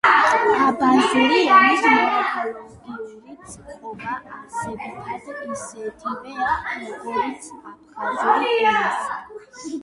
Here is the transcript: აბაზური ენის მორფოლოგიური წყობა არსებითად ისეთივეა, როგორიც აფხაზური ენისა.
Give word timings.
აბაზური 0.67 1.41
ენის 1.57 1.83
მორფოლოგიური 1.89 3.35
წყობა 3.51 4.15
არსებითად 4.37 5.53
ისეთივეა, 5.57 6.57
როგორიც 6.87 7.53
აფხაზური 7.75 8.59
ენისა. 8.73 9.21